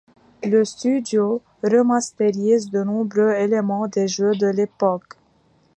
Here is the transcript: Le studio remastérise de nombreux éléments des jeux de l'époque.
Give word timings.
Le 0.43 0.65
studio 0.65 1.43
remastérise 1.63 2.71
de 2.71 2.83
nombreux 2.83 3.33
éléments 3.33 3.87
des 3.87 4.07
jeux 4.07 4.33
de 4.33 4.47
l'époque. 4.47 5.13